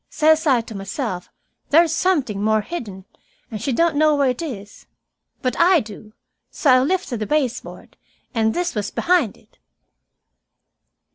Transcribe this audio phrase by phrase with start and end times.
[0.09, 1.29] Says I to myself,
[1.69, 3.05] there's something more hidden,
[3.51, 4.87] and she don't know where it is.
[5.43, 6.13] But I do.
[6.49, 7.97] So I lifted the baseboard,
[8.33, 9.59] and this was behind it."